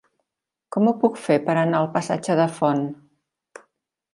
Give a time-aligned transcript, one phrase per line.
[0.75, 2.85] Com ho puc fer per anar al passatge de Font?